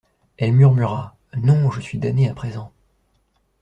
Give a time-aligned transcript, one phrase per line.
[0.37, 2.71] Elle murmura: Non, je suis damnée à présent.